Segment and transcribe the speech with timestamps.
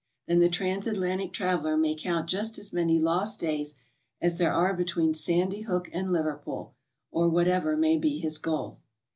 [0.25, 3.75] then the trans Atlantic traveler may count just as many lost days
[4.19, 6.73] as there are between Sandy Hook and Liverpool,
[7.11, 8.79] or whatever may be his goal.